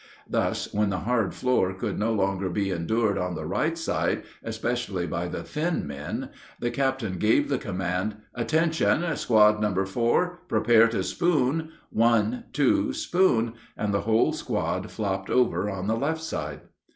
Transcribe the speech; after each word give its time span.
Thus, 0.27 0.73
when 0.73 0.89
the 0.89 1.01
hard 1.01 1.31
floor 1.31 1.73
could 1.75 1.99
no 1.99 2.11
longer 2.11 2.49
be 2.49 2.71
endured 2.71 3.19
on 3.19 3.35
the 3.35 3.45
right 3.45 3.77
side, 3.77 4.23
especially 4.43 5.05
by 5.05 5.27
the 5.27 5.43
thin 5.43 5.85
men, 5.85 6.29
the 6.59 6.71
captain 6.71 7.19
gave 7.19 7.49
the 7.49 7.59
command, 7.59 8.15
"Attention, 8.33 9.15
Squad 9.15 9.61
Number 9.61 9.85
Four! 9.85 10.39
Prepare 10.47 10.87
to 10.87 11.03
spoon! 11.03 11.69
One 11.91 12.45
two 12.51 12.93
spoon!" 12.93 13.53
And 13.77 13.93
the 13.93 14.01
whole 14.01 14.33
squad 14.33 14.89
flopped 14.89 15.29
over 15.29 15.69
on 15.69 15.85
the 15.85 15.95
left 15.97 16.23
side. 16.23 16.61